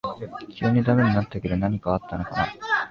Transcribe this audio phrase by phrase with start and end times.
[0.57, 2.47] 急にダメになったけど何かあったのかな